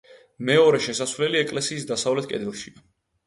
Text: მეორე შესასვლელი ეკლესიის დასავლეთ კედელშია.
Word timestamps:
მეორე 0.47 0.77
შესასვლელი 0.85 1.39
ეკლესიის 1.41 1.85
დასავლეთ 1.91 2.31
კედელშია. 2.33 2.85